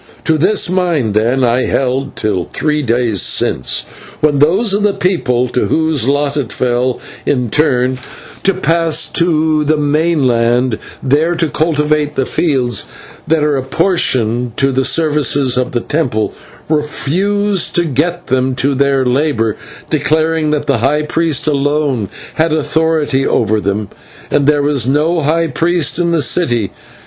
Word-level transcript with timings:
"To 0.25 0.35
this 0.35 0.67
mind, 0.67 1.13
then, 1.13 1.43
I 1.43 1.65
held 1.65 2.15
till 2.15 2.45
three 2.45 2.81
days 2.81 3.21
since, 3.21 3.83
when 4.19 4.39
those 4.39 4.73
of 4.73 4.81
the 4.81 4.95
people 4.95 5.47
to 5.49 5.67
whose 5.67 6.07
lot 6.07 6.35
it 6.37 6.51
fell 6.51 6.99
in 7.23 7.51
turn 7.51 7.99
to 8.41 8.55
pass 8.55 9.05
to 9.11 9.63
the 9.63 9.77
mainland, 9.77 10.79
there 11.03 11.35
to 11.35 11.47
cultivate 11.47 12.15
the 12.15 12.25
fields 12.25 12.87
that 13.27 13.43
are 13.43 13.55
apportioned 13.55 14.57
to 14.57 14.71
the 14.71 14.83
service 14.85 15.35
of 15.55 15.71
the 15.71 15.81
temple, 15.81 16.33
refused 16.67 17.75
to 17.75 17.85
get 17.85 18.25
them 18.25 18.55
to 18.55 18.73
their 18.73 19.05
labour, 19.05 19.55
declaring 19.91 20.49
that 20.49 20.65
the 20.65 20.79
high 20.79 21.03
priest 21.03 21.45
alone 21.45 22.09
had 22.33 22.53
authority 22.53 23.23
over 23.27 23.61
them, 23.61 23.87
and 24.31 24.47
there 24.47 24.63
was 24.63 24.87
no 24.87 25.21
high 25.21 25.45
priest 25.47 25.99
in 25.99 26.09
the 26.11 26.23
city. 26.23 26.71